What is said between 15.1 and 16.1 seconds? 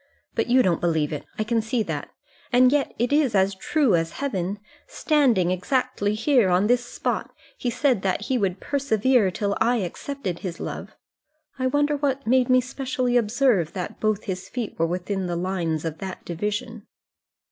the lines of